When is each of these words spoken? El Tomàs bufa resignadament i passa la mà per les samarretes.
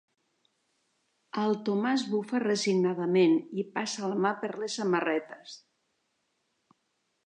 El 1.41 1.53
Tomàs 1.67 2.07
bufa 2.15 2.41
resignadament 2.45 3.39
i 3.65 3.69
passa 3.79 4.13
la 4.15 4.19
mà 4.27 4.35
per 4.43 4.53
les 4.65 4.81
samarretes. 4.83 5.59